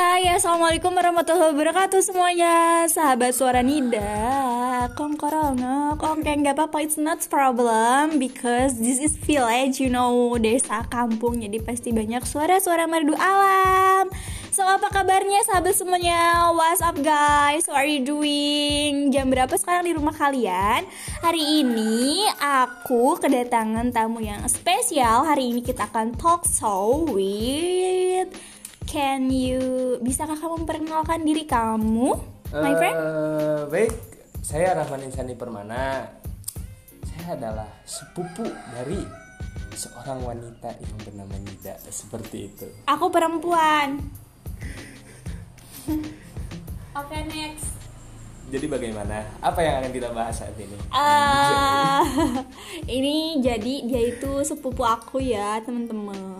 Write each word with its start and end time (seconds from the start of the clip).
Hai, 0.00 0.32
assalamualaikum 0.32 0.96
warahmatullahi 0.96 1.52
wabarakatuh 1.52 2.00
semuanya. 2.00 2.88
Sahabat 2.88 3.36
suara 3.36 3.60
Nida 3.60 4.88
Kongkorongo, 4.96 6.00
kongkeng 6.00 6.40
gak 6.40 6.56
apa-apa 6.56 6.88
It's 6.88 6.96
not 6.96 7.20
problem 7.28 8.16
Because 8.16 8.80
this 8.80 8.96
is 8.96 9.12
village, 9.20 9.76
you 9.76 9.92
know 9.92 10.40
Desa 10.40 10.88
kampung, 10.88 11.44
jadi 11.44 11.60
pasti 11.60 11.92
banyak 11.92 12.24
suara-suara 12.24 12.88
merdu 12.88 13.12
alam. 13.12 14.08
So 14.48 14.64
apa 14.64 14.88
kabarnya 14.88 15.44
sahabat 15.44 15.76
semuanya? 15.76 16.48
What's 16.56 16.80
up 16.80 16.96
guys, 17.04 17.68
what 17.68 17.84
are 17.84 17.84
you 17.84 18.00
doing? 18.00 19.12
Jam 19.12 19.28
berapa 19.28 19.52
sekarang 19.60 19.84
di 19.84 19.92
rumah 19.92 20.16
kalian? 20.16 20.88
Hari 21.20 21.60
ini 21.60 22.24
aku 22.40 23.20
kedatangan 23.20 23.92
tamu 23.92 24.24
yang 24.24 24.48
spesial. 24.48 25.28
Hari 25.28 25.52
ini 25.52 25.60
kita 25.60 25.92
akan 25.92 26.16
talk 26.16 26.48
show 26.48 27.04
with 27.04 28.32
Can 28.90 29.30
you 29.30 29.62
bisakah 30.02 30.34
kamu 30.34 30.66
memperkenalkan 30.66 31.22
diri 31.22 31.46
kamu, 31.46 32.10
my 32.50 32.74
friend? 32.74 32.98
Eh, 32.98 33.62
baik, 33.70 33.94
saya 34.42 34.74
Rahman 34.74 35.06
Insani 35.06 35.38
Permana. 35.38 36.10
Saya 37.06 37.38
adalah 37.38 37.70
sepupu 37.86 38.42
dari 38.74 38.98
seorang 39.78 40.26
wanita 40.26 40.74
yang 40.74 40.98
bernama 41.06 41.38
Nida 41.38 41.78
seperti 41.86 42.50
itu. 42.50 42.66
Aku 42.90 43.14
perempuan. 43.14 44.02
Oke 46.98 47.18
next. 47.30 47.70
Jadi 48.50 48.66
bagaimana? 48.66 49.22
Apa 49.38 49.62
yang 49.62 49.86
akan 49.86 49.94
kita 49.94 50.10
bahas 50.10 50.42
saat 50.42 50.58
ini? 50.58 50.74
Ah, 50.90 52.02
ini 52.98 53.38
jadi 53.38 53.86
dia 53.86 54.02
itu 54.10 54.42
sepupu 54.42 54.82
aku 54.82 55.22
ya 55.22 55.62
teman-teman. 55.62 56.39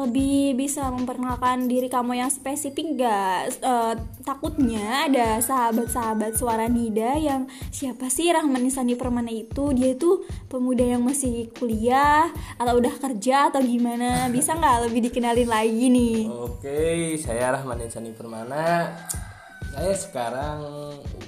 Lebih 0.00 0.56
bisa 0.56 0.88
memperkenalkan 0.88 1.68
diri 1.68 1.92
kamu 1.92 2.24
yang 2.24 2.32
spesifik 2.32 2.96
gak? 2.96 3.60
Eh, 3.60 3.94
takutnya 4.24 5.04
ada 5.04 5.36
sahabat-sahabat 5.44 6.40
suara 6.40 6.64
Nida 6.72 7.20
yang 7.20 7.44
siapa 7.68 8.08
sih 8.08 8.32
Rahman 8.32 8.64
Insani 8.64 8.96
Permana 8.96 9.28
itu? 9.28 9.76
Dia 9.76 9.92
itu 9.92 10.24
pemuda 10.48 10.80
yang 10.80 11.04
masih 11.04 11.52
kuliah 11.52 12.32
atau 12.56 12.80
udah 12.80 12.96
kerja 12.96 13.52
atau 13.52 13.60
gimana? 13.60 14.32
Bisa 14.32 14.56
nggak 14.56 14.88
lebih 14.88 15.12
dikenalin 15.12 15.50
lagi 15.52 15.86
nih? 15.92 16.16
Oke, 16.32 17.20
saya 17.20 17.60
Rahman 17.60 17.84
Insani 17.84 18.16
Permana. 18.16 18.96
Saya 19.76 19.92
sekarang 19.92 20.58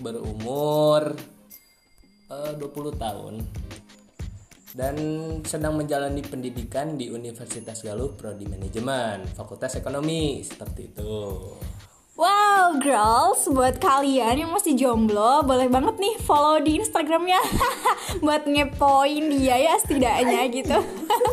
berumur 0.01 1.13
eh, 2.33 2.53
20 2.57 2.97
tahun 2.97 3.35
dan 4.73 4.97
sedang 5.45 5.77
menjalani 5.77 6.25
pendidikan 6.25 6.97
di 6.97 7.13
Universitas 7.13 7.85
Galuh 7.85 8.17
Prodi 8.17 8.49
Manajemen, 8.49 9.29
Fakultas 9.37 9.77
Ekonomi, 9.77 10.41
seperti 10.41 10.89
itu. 10.89 11.13
Wow, 12.13 12.77
girls, 12.81 13.49
buat 13.49 13.81
kalian 13.81 14.45
yang 14.45 14.53
masih 14.53 14.77
jomblo, 14.77 15.45
boleh 15.45 15.69
banget 15.69 15.97
nih 15.97 16.17
follow 16.21 16.61
di 16.61 16.81
Instagramnya 16.81 17.41
buat 18.25 18.45
ngepoin 18.45 19.33
dia 19.33 19.57
ya 19.57 19.75
setidaknya 19.81 20.41
gitu. 20.53 20.79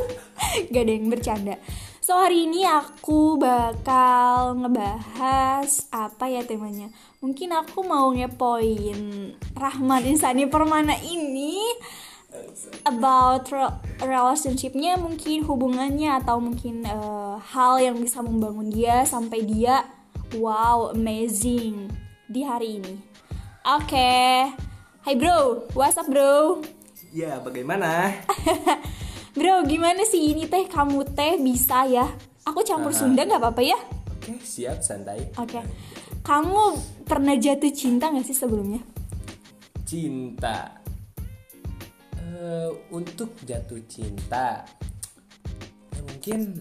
Gak 0.71 0.83
ada 0.87 0.91
yang 0.91 1.11
bercanda. 1.11 1.55
So 1.99 2.17
hari 2.17 2.49
ini 2.49 2.65
aku 2.65 3.37
bakal 3.37 4.57
ngebahas 4.57 5.69
apa 5.93 6.25
ya 6.25 6.41
temanya. 6.41 6.89
Mungkin 7.21 7.53
aku 7.53 7.85
mau 7.85 8.09
ngepoin 8.09 9.35
Rahmat 9.53 10.07
Insani 10.09 10.49
Permana 10.49 10.97
ini 11.05 11.59
about 12.85 13.49
re- 13.49 13.77
relationshipnya 14.02 14.97
mungkin 14.99 15.44
hubungannya 15.45 16.19
atau 16.22 16.38
mungkin 16.38 16.86
eh, 16.86 17.36
hal 17.41 17.81
yang 17.81 17.97
bisa 17.97 18.21
membangun 18.21 18.69
dia 18.69 19.03
sampai 19.05 19.44
dia 19.45 19.86
wow 20.38 20.94
amazing 20.94 21.89
di 22.30 22.45
hari 22.45 22.81
ini. 22.81 22.95
Oke, 23.65 24.49
Hai 24.99 25.15
bro, 25.15 25.65
what's 25.73 25.95
up 25.95 26.11
bro? 26.11 26.59
Ya, 27.09 27.42
bagaimana? 27.42 28.14
Bro, 29.39 29.64
gimana 29.65 30.03
sih 30.03 30.36
ini 30.36 30.45
teh 30.45 30.67
kamu 30.67 31.15
teh 31.15 31.39
bisa 31.39 31.87
ya? 31.87 32.05
Aku 32.43 32.61
campur 32.67 32.92
Sunda 32.92 33.23
nggak 33.23 33.39
apa-apa 33.39 33.64
ya? 33.64 33.80
Oke, 34.11 34.37
siap 34.43 34.83
santai. 34.83 35.32
Oke, 35.39 35.64
kamu 36.21 36.77
pernah 37.08 37.39
jatuh 37.39 37.71
cinta 37.71 38.11
nggak 38.11 38.27
sih 38.27 38.36
sebelumnya? 38.36 38.83
Cinta. 39.87 40.78
Eh, 42.39 42.72
untuk 42.95 43.36
jatuh 43.44 43.83
cinta, 43.92 44.64
ya 45.92 46.02
mungkin 46.08 46.55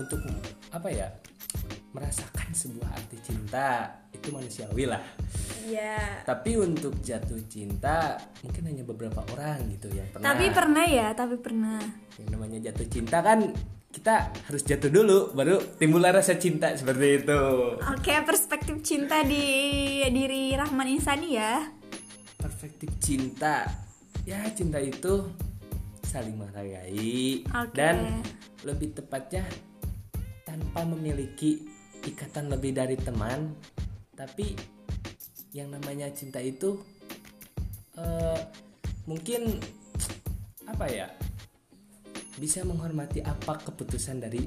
untuk 0.00 0.16
apa 0.72 0.88
ya? 0.88 1.12
Merasakan 1.92 2.56
sebuah 2.56 2.88
arti 2.96 3.20
cinta 3.20 4.00
itu 4.16 4.32
manusiawi 4.32 4.88
lah. 4.88 5.04
Iya. 5.60 6.24
Tapi 6.24 6.56
untuk 6.56 6.96
jatuh 7.04 7.36
cinta 7.44 8.16
mungkin 8.40 8.64
hanya 8.64 8.80
beberapa 8.88 9.20
orang 9.36 9.76
gitu 9.76 9.92
yang 9.92 10.08
pernah. 10.08 10.24
Tapi 10.24 10.44
pernah 10.48 10.84
ya, 10.88 11.08
tapi 11.12 11.36
pernah. 11.36 11.84
yang 12.16 12.30
namanya 12.32 12.72
jatuh 12.72 12.88
cinta 12.88 13.20
kan 13.20 13.52
kita 13.92 14.32
harus 14.48 14.62
jatuh 14.64 14.88
dulu 14.88 15.36
baru 15.36 15.60
timbul 15.76 16.00
rasa 16.00 16.40
cinta 16.40 16.72
seperti 16.72 17.20
itu. 17.20 17.40
Oke, 17.92 18.16
perspektif 18.24 18.80
cinta 18.80 19.20
di 19.20 20.00
diri 20.08 20.56
Rahman 20.56 20.96
Insani 20.96 21.36
ya. 21.36 21.83
Perspektif 22.64 22.96
cinta. 22.96 23.68
Ya, 24.24 24.40
cinta 24.56 24.80
itu 24.80 25.28
saling 26.00 26.32
menghargai 26.32 27.44
Oke. 27.44 27.76
dan 27.76 28.24
lebih 28.64 28.96
tepatnya 28.96 29.44
tanpa 30.48 30.88
memiliki 30.88 31.60
ikatan 32.08 32.48
lebih 32.48 32.72
dari 32.72 32.96
teman, 32.96 33.52
tapi 34.16 34.56
yang 35.52 35.76
namanya 35.76 36.08
cinta 36.16 36.40
itu 36.40 36.80
eh, 38.00 38.40
mungkin 39.04 39.60
apa 40.64 40.88
ya? 40.88 41.12
bisa 42.40 42.64
menghormati 42.64 43.20
apa 43.20 43.60
keputusan 43.60 44.24
dari 44.24 44.40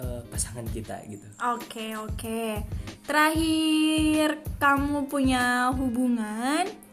eh, 0.00 0.22
pasangan 0.32 0.64
kita 0.72 1.04
gitu. 1.12 1.28
Oke, 1.52 2.00
oke. 2.00 2.64
Terakhir 3.04 4.40
kamu 4.56 5.04
punya 5.04 5.68
hubungan 5.76 6.83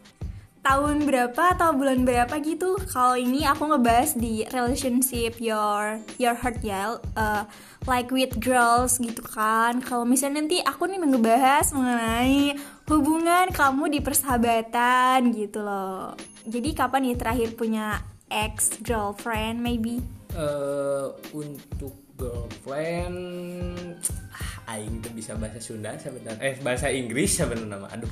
tahun 0.62 1.04
berapa 1.04 1.58
atau 1.58 1.74
bulan 1.74 2.06
berapa 2.06 2.38
gitu? 2.38 2.78
Kalau 2.90 3.18
ini 3.18 3.42
aku 3.42 3.66
ngebahas 3.74 4.14
di 4.14 4.46
relationship 4.54 5.42
your 5.42 5.98
your 6.22 6.38
heart 6.38 6.62
ya, 6.62 6.96
uh, 7.18 7.42
like 7.90 8.08
with 8.14 8.38
girls 8.38 9.02
gitu 9.02 9.20
kan. 9.26 9.82
Kalau 9.82 10.06
misalnya 10.06 10.42
nanti 10.42 10.62
aku 10.62 10.86
nih 10.86 11.02
ngebahas 11.02 11.74
mengenai 11.74 12.54
hubungan 12.86 13.50
kamu 13.50 13.98
di 13.98 14.00
persahabatan 14.00 15.34
gitu 15.34 15.60
loh. 15.60 16.14
Jadi 16.46 16.74
kapan 16.74 17.10
nih 17.10 17.18
terakhir 17.18 17.48
punya 17.58 18.00
ex 18.30 18.78
girlfriend 18.80 19.60
maybe? 19.60 20.00
eh 20.32 21.06
untuk 21.36 21.92
girlfriend 22.16 24.00
ah, 24.32 24.72
aing 24.76 25.04
tuh 25.04 25.12
bisa 25.12 25.36
bahasa 25.36 25.60
Sunda 25.60 25.92
sebenarnya 26.00 26.40
eh 26.40 26.56
bahasa 26.64 26.88
Inggris 26.88 27.36
sebenarnya 27.36 27.76
nama. 27.76 27.88
Aduh 27.92 28.10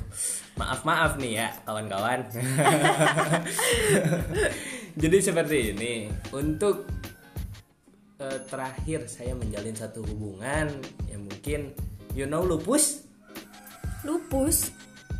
maaf 0.55 0.85
maaf 0.85 1.17
nih 1.17 1.41
ya 1.41 1.47
kawan-kawan. 1.65 2.29
Jadi 5.01 5.17
seperti 5.23 5.73
ini 5.73 5.93
untuk 6.31 6.85
eh, 8.21 8.39
terakhir 8.45 9.09
saya 9.09 9.33
menjalin 9.33 9.73
satu 9.73 10.05
hubungan 10.05 10.69
yang 11.09 11.25
mungkin 11.25 11.73
you 12.13 12.29
know 12.29 12.45
lupus? 12.45 13.09
Lupus, 14.01 14.73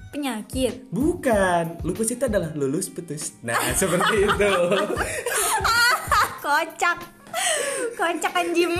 penyakit. 0.09 0.89
bukan 0.89 1.77
lupus 1.85 2.17
itu 2.17 2.25
adalah 2.25 2.49
lulus 2.57 2.89
putus. 2.89 3.37
Nah 3.45 3.57
seperti 3.81 4.27
itu. 4.27 4.53
Kocak. 6.43 6.99
Kocak 7.95 8.33
anjim 8.35 8.75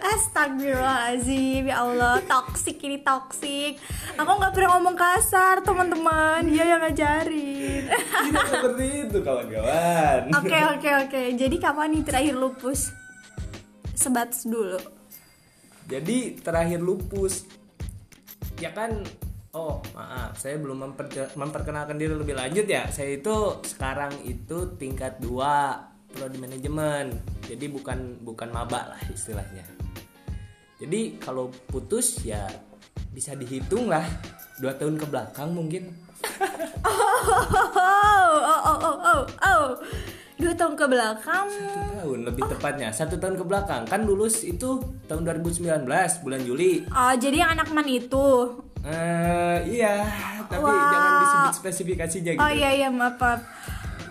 Astagfirullahaladzim 0.00 1.68
Ya 1.68 1.84
Allah 1.84 2.24
Toxic 2.24 2.80
ini 2.80 3.04
toxic. 3.04 3.76
Aku 4.16 4.30
gak 4.40 4.52
pernah 4.56 4.80
ngomong 4.80 4.96
kasar 4.96 5.60
teman-teman. 5.60 6.48
Dia 6.48 6.64
yang 6.76 6.80
ngajarin. 6.80 7.92
Tidak 7.92 8.46
seperti 8.52 8.84
itu 9.04 9.18
kawan-kawan. 9.20 10.32
Oke 10.40 10.58
oke 10.76 10.90
oke. 11.06 11.22
Jadi 11.36 11.56
kapan 11.60 11.92
nih 11.92 12.02
terakhir 12.02 12.34
lupus? 12.40 12.92
Sebatas 13.92 14.48
dulu. 14.48 14.80
Jadi 15.84 16.40
terakhir 16.40 16.80
lupus. 16.80 17.44
Ya 18.56 18.72
kan 18.72 19.04
oh 19.50 19.82
maaf 19.98 20.38
saya 20.38 20.54
belum 20.62 20.78
memper- 20.78 21.34
memperkenalkan 21.36 22.00
diri 22.00 22.16
lebih 22.16 22.38
lanjut 22.38 22.64
ya. 22.64 22.88
Saya 22.88 23.20
itu 23.20 23.60
sekarang 23.66 24.16
itu 24.24 24.72
tingkat 24.80 25.20
2 25.20 26.16
prodi 26.16 26.38
manajemen. 26.38 27.14
Jadi 27.46 27.66
bukan 27.70 28.22
bukan 28.22 28.48
maba 28.50 28.94
lah 28.94 29.00
istilahnya. 29.10 29.89
Jadi 30.80 31.20
kalau 31.20 31.52
putus 31.68 32.24
ya 32.24 32.48
bisa 33.12 33.36
dihitung 33.36 33.86
lah. 33.86 34.04
Dua 34.56 34.72
tahun 34.72 34.96
ke 34.96 35.06
belakang 35.06 35.52
mungkin. 35.52 35.92
Oh 37.20 38.36
oh 38.40 38.40
oh 38.40 38.60
oh 38.64 38.78
oh 38.80 38.96
oh, 39.02 39.20
oh. 39.42 39.64
Dua 40.36 40.52
tahun 40.56 40.72
ke 40.72 40.86
belakang? 40.88 41.46
Satu 41.50 41.92
tahun 42.00 42.18
lebih 42.24 42.42
tepatnya. 42.48 42.88
Satu 42.90 43.14
tahun 43.20 43.36
ke 43.36 43.44
belakang. 43.44 43.82
Kan 43.84 44.08
lulus 44.08 44.40
itu 44.40 44.80
tahun 45.04 45.26
2019 45.44 45.84
bulan 46.24 46.40
Juli. 46.40 46.88
Oh 46.88 47.12
jadi 47.12 47.44
yang 47.44 47.50
anak 47.52 47.68
man 47.70 47.84
itu? 47.84 48.56
Eh 48.80 49.58
iya. 49.68 50.08
Tapi 50.48 50.64
Wow. 50.64 50.72
jangan 50.72 51.12
disebut 51.20 51.52
spesifikasinya 51.58 52.32
gitu. 52.32 52.40
oh 52.40 52.50
iya 52.50 52.70
iya 52.72 52.88
maaf 52.88 53.20
maaf. 53.20 53.40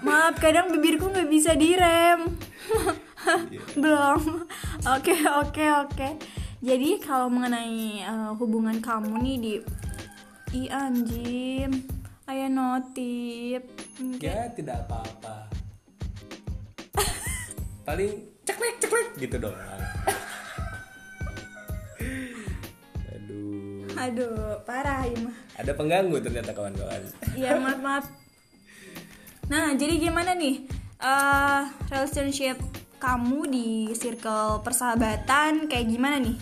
Maaf 0.05 0.35
kadang 0.37 0.69
bibirku 0.69 1.09
nggak 1.09 1.29
bisa 1.29 1.57
direm. 1.57 2.37
Belum. 3.81 4.45
Oke 4.85 5.15
oke 5.25 5.65
oke 5.83 6.07
jadi 6.59 6.99
kalau 6.99 7.31
mengenai 7.31 8.03
eh, 8.03 8.31
hubungan 8.35 8.83
kamu 8.83 9.15
nih 9.23 9.37
di 9.39 9.53
i 10.49 10.65
anjim 10.67 11.71
ayah 12.27 12.49
notif 12.49 13.63
ya 14.19 14.49
tidak 14.53 14.85
apa-apa. 14.85 15.49
Paling 17.87 18.11
ceklek 18.45 18.75
ceklek 18.81 19.07
gitu 19.17 19.35
doang. 19.41 19.81
Aduh. 23.13 23.89
Aduh 23.97 24.61
parah 24.67 25.05
ya 25.07 25.17
mah 25.25 25.37
ada 25.59 25.71
pengganggu 25.75 26.17
ternyata 26.21 26.51
kawan-kawan. 26.55 27.01
Iya 27.35 27.59
maaf 27.59 27.79
maaf. 27.81 28.05
Nah 29.49 29.73
jadi 29.73 29.97
gimana 29.97 30.37
nih? 30.37 30.65
Eh 30.99 31.61
relationship 31.89 32.59
kamu 32.99 33.47
di 33.47 33.69
circle 33.95 34.59
persahabatan 34.59 35.71
kayak 35.71 35.87
gimana 35.87 36.19
nih? 36.19 36.37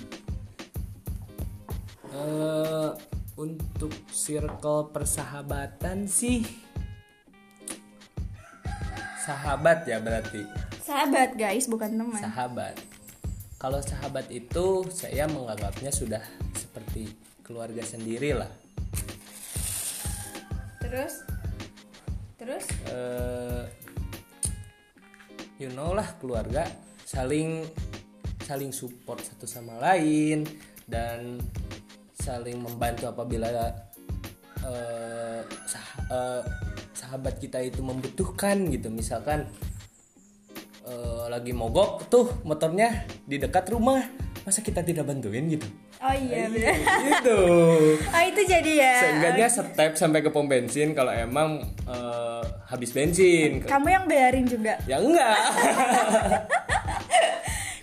eh 2.18 2.90
untuk 3.38 3.94
circle 4.10 4.90
persahabatan 4.90 6.10
sih 6.10 6.42
sahabat 9.22 9.86
ya 9.86 10.02
berarti. 10.02 10.42
Sahabat 10.82 11.38
guys 11.38 11.70
bukan 11.70 11.94
teman. 11.94 12.18
sahabat. 12.18 12.74
Kalau 13.62 13.78
sahabat 13.84 14.32
itu 14.34 14.88
saya 14.90 15.30
menganggapnya 15.30 15.94
sudah 15.94 16.24
seperti 16.58 17.14
keluarga 17.46 17.86
sendiri 17.86 18.34
lah. 18.34 18.50
Terus? 20.82 21.22
Terus? 22.40 22.66
Eh 22.90 23.87
you 25.58 25.70
know 25.74 25.94
lah 25.94 26.18
keluarga 26.22 26.66
saling 27.02 27.66
saling 28.46 28.72
support 28.72 29.20
satu 29.20 29.50
sama 29.50 29.76
lain 29.82 30.48
dan 30.88 31.42
saling 32.16 32.62
membantu 32.62 33.12
apabila 33.12 33.50
eh, 34.64 35.42
sah- 35.68 36.04
eh, 36.12 36.42
sahabat 36.96 37.40
kita 37.40 37.62
itu 37.62 37.80
membutuhkan 37.84 38.68
gitu. 38.72 38.88
Misalkan 38.92 39.48
eh, 40.88 41.26
lagi 41.28 41.52
mogok 41.52 42.08
tuh 42.08 42.44
motornya 42.48 43.08
di 43.28 43.40
dekat 43.40 43.68
rumah 43.72 44.04
masa 44.48 44.64
kita 44.64 44.80
tidak 44.80 45.04
bantuin 45.04 45.52
gitu 45.52 45.68
oh 45.98 46.14
iya 46.14 46.46
bener. 46.48 46.76
gitu 46.78 47.42
Oh 48.16 48.24
itu 48.24 48.42
jadi 48.44 48.72
ya. 48.78 48.94
seenggaknya 49.02 49.48
step 49.48 49.92
sampai 49.94 50.20
ke 50.22 50.30
pom 50.30 50.46
bensin 50.46 50.94
kalau 50.94 51.10
emang 51.10 51.60
eh, 51.86 52.44
habis 52.66 52.92
bensin 52.92 53.64
Kamu 53.64 53.88
yang 53.88 54.06
bayarin 54.06 54.46
juga. 54.46 54.78
ya 54.86 54.98
enggak 54.98 55.38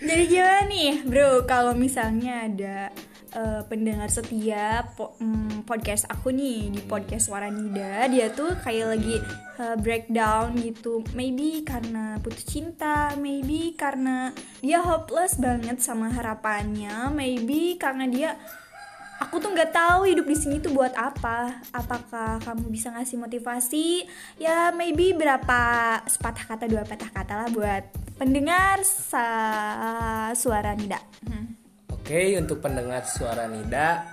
Jadi 0.05 0.23
gimana 0.29 0.61
nih, 0.69 1.01
bro? 1.01 1.49
Kalau 1.49 1.73
misalnya 1.73 2.45
ada 2.45 2.93
eh, 3.35 3.61
pendengar 3.67 4.07
setia 4.07 4.87
po- 4.95 5.19
mm, 5.19 5.67
podcast 5.67 6.07
aku 6.07 6.31
nih 6.31 6.71
di 6.71 6.81
podcast 6.87 7.27
Suara 7.27 7.51
Nida, 7.51 8.07
dia 8.07 8.31
tuh 8.31 8.55
kayak 8.63 8.95
lagi 8.95 9.19
eh, 9.59 9.75
breakdown 9.79 10.55
gitu. 10.59 11.03
Maybe 11.11 11.67
karena 11.67 12.17
putus 12.23 12.47
cinta, 12.47 13.11
maybe 13.19 13.75
karena 13.75 14.31
dia 14.63 14.79
hopeless 14.79 15.35
banget 15.35 15.83
sama 15.83 16.07
harapannya, 16.09 17.11
maybe 17.11 17.75
karena 17.75 18.07
dia 18.07 18.39
aku 19.19 19.39
tuh 19.39 19.51
nggak 19.51 19.71
tahu 19.71 20.07
hidup 20.11 20.27
di 20.27 20.37
sini 20.39 20.59
tuh 20.59 20.71
buat 20.71 20.95
apa. 20.95 21.63
Apakah 21.71 22.39
kamu 22.43 22.71
bisa 22.71 22.91
ngasih 22.91 23.19
motivasi? 23.19 24.07
Ya 24.39 24.71
maybe 24.75 25.15
berapa 25.15 25.59
sepatah 26.07 26.55
kata 26.55 26.65
dua 26.67 26.83
patah 26.83 27.11
kata 27.11 27.33
lah 27.43 27.49
buat 27.51 27.83
pendengar 28.15 28.83
sa 28.83 29.25
suara 30.35 30.71
Nida. 30.75 30.99
Hmm. 31.27 31.64
Oke, 32.05 32.37
untuk 32.37 32.61
pendengar 32.61 33.01
suara 33.01 33.49
Nida, 33.49 34.05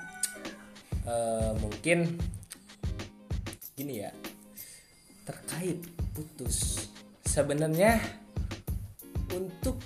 eh, 1.05 1.53
mungkin 1.61 2.17
gini 3.77 4.01
ya, 4.01 4.09
terkait 5.29 5.77
putus. 6.17 6.89
Sebenarnya 7.21 8.01
untuk 9.29 9.77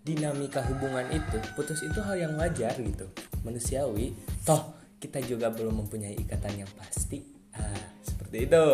dinamika 0.00 0.64
hubungan 0.64 1.04
itu, 1.12 1.36
putus 1.52 1.84
itu 1.84 2.00
hal 2.00 2.24
yang 2.24 2.40
wajar 2.40 2.72
gitu, 2.72 3.04
manusiawi. 3.44 4.16
Toh 4.48 4.72
kita 4.96 5.20
juga 5.20 5.52
belum 5.52 5.84
mempunyai 5.84 6.16
ikatan 6.24 6.64
yang 6.64 6.72
pasti. 6.80 7.20
Ah, 7.52 8.00
seperti 8.00 8.48
itu. 8.48 8.64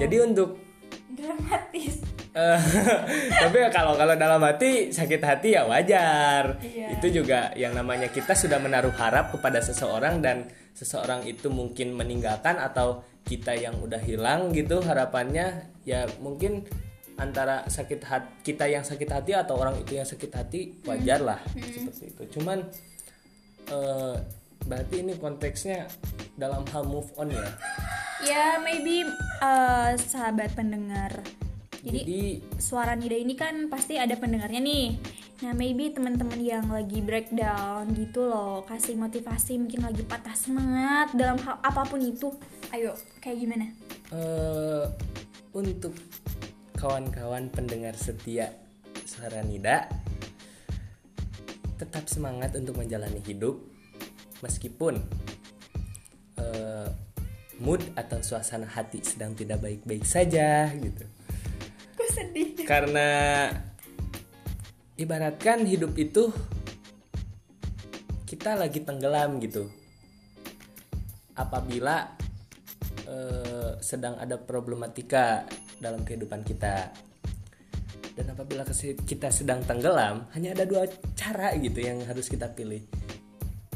Jadi 0.00 0.16
untuk 0.24 0.65
tapi 3.42 3.56
ya 3.64 3.72
kalau 3.72 3.96
kalau 3.96 4.12
dalam 4.12 4.44
hati 4.44 4.92
sakit 4.92 5.22
hati 5.24 5.56
ya 5.56 5.64
wajar 5.64 6.60
Iya. 6.60 7.00
itu 7.00 7.22
juga 7.22 7.48
yang 7.56 7.72
namanya 7.72 8.12
kita 8.12 8.36
sudah 8.36 8.60
menaruh 8.60 8.92
harap 8.92 9.32
kepada 9.32 9.64
seseorang 9.64 10.20
dan 10.20 10.44
seseorang 10.76 11.24
itu 11.24 11.48
mungkin 11.48 11.96
meninggalkan 11.96 12.60
atau 12.60 13.00
kita 13.24 13.56
yang 13.56 13.80
udah 13.80 13.98
hilang 13.98 14.52
gitu 14.52 14.84
harapannya 14.84 15.64
ya 15.88 16.04
mungkin 16.20 16.68
antara 17.16 17.64
sakit 17.64 18.00
hati 18.04 18.28
kita 18.44 18.68
yang 18.68 18.84
sakit 18.84 19.08
hati 19.08 19.32
atau 19.32 19.56
orang 19.56 19.80
itu 19.80 19.96
yang 19.96 20.04
sakit 20.04 20.28
hati 20.28 20.76
wajar 20.84 21.24
lah 21.24 21.40
seperti 21.56 22.12
itu 22.12 22.22
cuman 22.36 22.68
eh, 23.72 24.16
berarti 24.68 24.94
ini 25.00 25.16
konteksnya 25.16 25.88
dalam 26.36 26.68
hal 26.68 26.84
move 26.84 27.08
on 27.16 27.32
ya 27.32 27.48
Ya 28.24 28.56
maybe 28.56 29.04
eh, 29.44 29.92
sahabat 30.00 30.56
pendengar. 30.56 31.20
Jadi 31.82 31.98
jadi 32.00 32.20
suara 32.56 32.92
Nida 32.94 33.16
ini 33.18 33.34
kan 33.36 33.68
pasti 33.68 33.98
ada 34.00 34.16
pendengarnya 34.16 34.60
nih. 34.62 34.86
Nah, 35.36 35.52
maybe 35.52 35.92
teman-teman 35.92 36.40
yang 36.40 36.64
lagi 36.72 37.04
breakdown 37.04 37.92
gitu 37.92 38.24
loh, 38.24 38.64
kasih 38.64 38.96
motivasi 38.96 39.60
mungkin 39.60 39.84
lagi 39.84 40.00
patah 40.00 40.32
semangat 40.32 41.12
dalam 41.12 41.36
hal 41.44 41.60
apa 41.60 41.84
pun 41.84 42.00
itu. 42.00 42.32
Ayo, 42.72 42.96
kayak 43.20 43.44
gimana? 43.44 43.68
eh 44.14 44.86
untuk 45.50 45.96
kawan-kawan 46.78 47.50
pendengar 47.50 47.96
setia 47.98 48.54
suara 49.02 49.42
Nida 49.42 49.88
tetap 51.80 52.06
semangat 52.06 52.54
untuk 52.54 52.78
menjalani 52.78 53.18
hidup 53.24 53.58
meskipun 54.44 55.00
eh, 56.38 56.88
mood 57.58 57.82
atau 57.96 58.20
suasana 58.20 58.68
hati 58.68 59.00
sedang 59.02 59.32
tidak 59.34 59.64
baik-baik 59.64 60.04
saja 60.04 60.70
gitu 60.76 61.02
sedih. 62.16 62.64
karena 62.64 63.08
ibaratkan 64.96 65.68
hidup 65.68 65.92
itu 66.00 66.32
kita 68.24 68.56
lagi 68.56 68.82
tenggelam 68.82 69.38
gitu. 69.38 69.68
Apabila 71.36 72.16
eh, 73.06 73.76
sedang 73.84 74.16
ada 74.16 74.40
problematika 74.40 75.44
dalam 75.78 76.02
kehidupan 76.02 76.42
kita. 76.42 76.90
Dan 78.16 78.32
apabila 78.32 78.64
kita 79.04 79.28
sedang 79.28 79.60
tenggelam 79.68 80.24
hanya 80.32 80.56
ada 80.56 80.64
dua 80.64 80.88
cara 81.12 81.52
gitu 81.60 81.84
yang 81.84 82.00
harus 82.08 82.32
kita 82.32 82.48
pilih. 82.48 82.80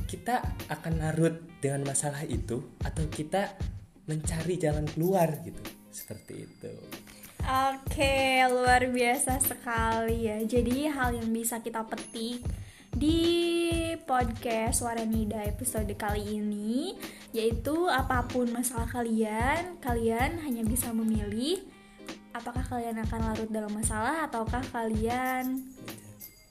Kita 0.08 0.40
akan 0.72 0.92
larut 0.96 1.60
dengan 1.60 1.84
masalah 1.84 2.24
itu 2.24 2.80
atau 2.80 3.04
kita 3.12 3.52
mencari 4.08 4.56
jalan 4.56 4.88
keluar 4.88 5.28
gitu. 5.44 5.60
Seperti 5.92 6.34
itu 6.48 6.72
Oke, 7.50 8.46
luar 8.46 8.86
biasa 8.86 9.42
sekali 9.42 10.30
ya. 10.30 10.38
Jadi 10.46 10.86
hal 10.86 11.18
yang 11.18 11.34
bisa 11.34 11.58
kita 11.58 11.82
petik 11.82 12.46
di 12.94 13.26
podcast 14.06 14.78
Suara 14.78 15.02
Nida 15.02 15.42
episode 15.42 15.90
kali 15.98 16.38
ini 16.38 16.94
yaitu 17.34 17.90
apa 17.90 18.22
pun 18.30 18.46
masalah 18.54 18.86
kalian, 18.86 19.82
kalian 19.82 20.38
hanya 20.46 20.62
bisa 20.62 20.94
memilih 20.94 21.58
apakah 22.30 22.62
kalian 22.62 23.02
akan 23.02 23.18
larut 23.18 23.50
dalam 23.50 23.74
masalah 23.74 24.30
ataukah 24.30 24.62
kalian 24.70 25.66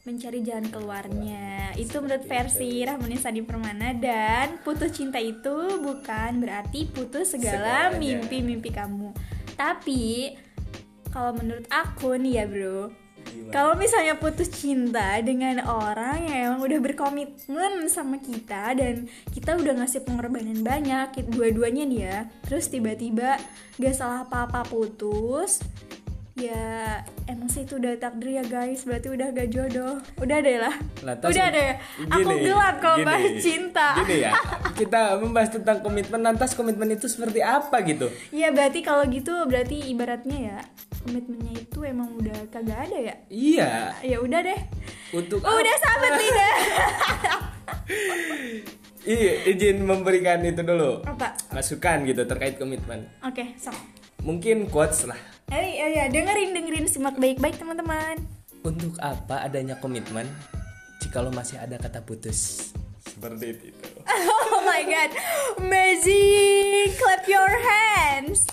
mencari 0.04 0.44
jalan 0.44 0.68
keluarnya. 0.68 1.80
Itu 1.80 2.04
menurut 2.04 2.28
versi 2.28 2.84
Rahmanisa 2.84 3.32
di 3.32 3.40
Permana 3.40 3.96
dan 3.96 4.60
putus 4.68 5.00
cinta 5.00 5.24
itu 5.24 5.80
bukan 5.80 6.44
berarti 6.44 6.92
putus 6.92 7.40
segala 7.40 7.96
mimpi-mimpi 7.96 8.76
kamu. 8.76 9.16
Tapi 9.56 10.36
kalau 11.10 11.34
menurut 11.36 11.66
aku 11.74 12.16
nih 12.18 12.42
ya, 12.42 12.46
Bro, 12.46 12.94
kalau 13.50 13.74
misalnya 13.74 14.14
putus 14.14 14.50
cinta 14.54 15.18
dengan 15.26 15.66
orang 15.66 16.30
yang 16.30 16.38
emang 16.54 16.62
udah 16.70 16.80
berkomitmen 16.82 17.90
sama 17.90 18.22
kita 18.22 18.78
dan 18.78 19.10
kita 19.34 19.58
udah 19.58 19.82
ngasih 19.82 20.06
pengorbanan 20.06 20.62
banyak 20.62 21.26
dua-duanya 21.34 21.84
nih 21.90 22.02
ya 22.06 22.18
terus 22.46 22.70
tiba-tiba 22.70 23.42
gak 23.82 23.96
salah 23.98 24.22
apa-apa 24.30 24.70
putus 24.70 25.66
ya 26.40 27.04
emang 27.28 27.52
sih 27.52 27.68
itu 27.68 27.76
udah 27.76 28.00
takdir 28.00 28.40
ya 28.40 28.44
guys. 28.48 28.88
Berarti 28.88 29.08
udah 29.12 29.28
gak 29.36 29.50
jodoh. 29.52 30.00
Udah 30.18 30.38
deh 30.40 30.58
lah. 30.58 30.76
Lantas 31.04 31.30
udah 31.30 31.48
deh. 31.52 31.72
Aku 32.08 32.24
gini, 32.24 32.48
gelap 32.48 32.76
kalau 32.80 32.98
gini, 33.04 33.08
bahas 33.08 33.34
cinta. 33.44 33.88
Gini 34.00 34.16
ya, 34.24 34.32
kita 34.74 35.20
membahas 35.20 35.50
tentang 35.52 35.84
komitmen, 35.84 36.20
lantas 36.24 36.56
komitmen 36.56 36.96
itu 36.96 37.12
seperti 37.12 37.44
apa 37.44 37.84
gitu? 37.84 38.08
Iya 38.32 38.56
berarti 38.56 38.80
kalau 38.82 39.04
gitu 39.12 39.46
berarti 39.46 39.92
ibaratnya 39.92 40.38
ya 40.40 40.58
komitmennya 41.00 41.54
itu 41.64 41.80
emang 41.84 42.12
udah 42.16 42.38
kagak 42.52 42.88
ada 42.88 42.98
ya? 42.98 43.16
Iya, 43.32 43.72
ya 44.04 44.18
udah 44.20 44.40
deh. 44.44 44.60
Untuk 45.16 45.40
udah 45.42 45.76
sahabat 45.80 46.12
lidah 46.22 46.54
Iya, 49.10 49.32
izin 49.48 49.88
memberikan 49.88 50.44
itu 50.44 50.62
dulu. 50.62 51.02
Apa? 51.08 51.34
Masukan 51.56 52.04
gitu 52.06 52.28
terkait 52.28 52.60
komitmen. 52.60 53.08
oke 53.24 53.56
sok 53.58 53.99
Mungkin 54.20 54.68
quotes 54.68 55.08
lah. 55.08 55.18
eh 55.50 55.98
ya, 55.98 56.06
dengerin 56.08 56.54
dengerin 56.54 56.86
simak 56.86 57.18
baik-baik 57.18 57.58
teman-teman 57.58 58.22
Untuk 58.62 58.94
apa 59.02 59.42
adanya 59.42 59.74
komitmen 59.76 60.30
jika 61.00 61.24
lo 61.24 61.32
masih 61.32 61.58
ada 61.58 61.80
kata 61.80 62.04
putus? 62.04 62.70
Seperti 63.02 63.58
itu. 63.58 63.72
oh 64.54 64.62
my 64.62 64.84
god 64.84 65.10
amazing 65.58 66.94
clap 66.96 67.26
your 67.26 67.50
hands 67.50 68.46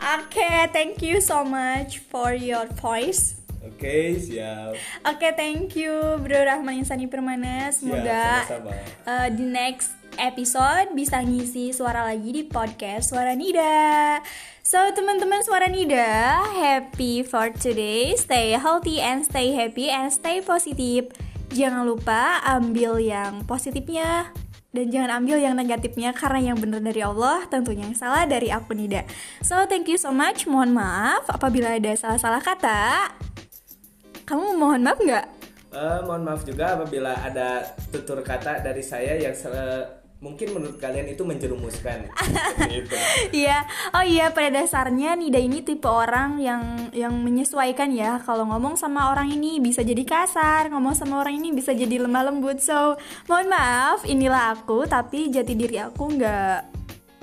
Oke, 0.00 0.48
thank 0.72 1.00
you 1.00 1.20
so 1.20 1.44
much 1.44 2.00
for 2.08 2.32
your 2.32 2.64
voice. 2.74 3.38
Oke, 3.60 4.16
siap. 4.16 4.72
Oke, 5.04 5.28
thank 5.36 5.76
you 5.76 5.92
Bro 6.18 6.44
Rahman 6.44 6.80
Insani 6.80 7.08
Permana. 7.08 7.68
Semoga 7.70 8.44
sama-sama. 8.48 8.72
uh, 9.04 9.28
di 9.28 9.44
next 9.44 9.92
episode 10.18 10.94
bisa 10.94 11.22
ngisi 11.22 11.74
suara 11.74 12.06
lagi 12.06 12.30
di 12.30 12.42
podcast 12.46 13.10
Suara 13.10 13.34
Nida. 13.34 14.20
So, 14.64 14.78
teman-teman 14.94 15.44
Suara 15.44 15.66
Nida, 15.68 16.40
happy 16.56 17.26
for 17.26 17.52
today. 17.52 18.16
Stay 18.16 18.56
healthy 18.56 19.02
and 19.02 19.26
stay 19.26 19.52
happy 19.52 19.90
and 19.90 20.08
stay 20.10 20.40
positif. 20.40 21.10
Jangan 21.54 21.86
lupa 21.86 22.42
ambil 22.46 22.98
yang 22.98 23.46
positifnya 23.46 24.32
dan 24.74 24.90
jangan 24.90 25.22
ambil 25.22 25.38
yang 25.38 25.54
negatifnya 25.54 26.10
karena 26.10 26.50
yang 26.50 26.58
benar 26.58 26.82
dari 26.82 26.98
Allah 26.98 27.46
tentunya 27.46 27.86
yang 27.86 27.94
salah 27.94 28.26
dari 28.26 28.50
aku 28.50 28.74
Nida. 28.74 29.06
So 29.40 29.62
thank 29.70 29.86
you 29.86 29.96
so 29.96 30.10
much. 30.10 30.50
Mohon 30.50 30.82
maaf 30.82 31.30
apabila 31.30 31.78
ada 31.78 31.94
salah-salah 31.94 32.42
kata. 32.42 33.14
Kamu 34.26 34.58
mohon 34.58 34.82
maaf 34.82 34.98
nggak? 34.98 35.26
Eh, 35.74 35.98
mohon 36.06 36.22
maaf 36.22 36.46
juga 36.46 36.78
apabila 36.78 37.18
ada 37.18 37.74
tutur 37.90 38.22
kata 38.22 38.62
dari 38.62 38.78
saya 38.78 39.18
yang 39.18 39.34
se- 39.34 40.03
mungkin 40.24 40.56
menurut 40.56 40.80
kalian 40.80 41.12
itu 41.12 41.20
menjerumuskan. 41.20 42.08
Seperti 42.08 42.72
itu. 42.80 42.94
Iya. 43.44 43.68
Oh 43.92 44.00
iya 44.00 44.32
pada 44.32 44.48
dasarnya 44.48 45.12
Nida 45.14 45.36
ini 45.36 45.60
tipe 45.60 45.84
orang 45.84 46.40
yang 46.40 46.88
yang 46.96 47.12
menyesuaikan 47.20 47.92
ya. 47.92 48.24
Kalau 48.24 48.48
ngomong 48.48 48.80
sama 48.80 49.12
orang 49.12 49.28
ini 49.28 49.60
bisa 49.60 49.84
jadi 49.84 50.00
kasar, 50.02 50.72
ngomong 50.72 50.96
sama 50.96 51.20
orang 51.20 51.36
ini 51.36 51.52
bisa 51.52 51.76
jadi 51.76 52.00
lemah 52.00 52.32
lembut. 52.32 52.64
So 52.64 52.96
mohon 53.28 53.52
maaf, 53.52 54.08
inilah 54.08 54.56
aku. 54.56 54.88
Tapi 54.88 55.28
jati 55.28 55.52
diri 55.52 55.76
aku 55.76 56.08
nggak 56.16 56.72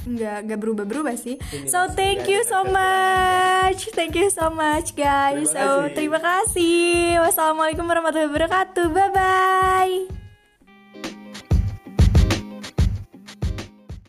nggak 0.01 0.38
nggak 0.50 0.60
berubah 0.62 0.86
berubah 0.86 1.13
sih. 1.17 1.38
Ini 1.38 1.70
So 1.70 1.89
thank 1.93 2.25
you 2.25 2.41
so 2.46 2.65
much, 2.65 3.89
thank 3.93 4.13
you 4.13 4.29
so 4.29 4.50
much 4.50 4.93
guys. 4.93 5.50
Terima 5.50 5.58
So 5.58 5.65
kasih. 5.65 5.93
terima 5.98 6.20
kasih. 6.22 6.86
Wassalamualaikum 7.22 7.86
warahmatullahi 7.86 8.29
wabarakatuh. 8.29 8.86
Bye 8.93 9.10
bye. 9.13 10.21